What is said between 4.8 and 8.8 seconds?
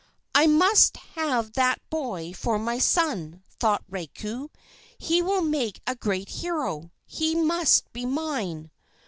"He will make a great hero! He must be mine!"